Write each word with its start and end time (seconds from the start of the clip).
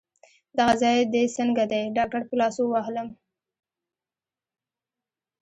دغه 0.57 0.73
ځای 0.81 0.97
دي 1.13 1.23
څنګه 1.37 1.63
دی؟ 1.71 1.81
ډاکټر 1.97 2.21
په 2.29 2.35
لاسو 2.41 2.63
ووهلم. 2.67 3.07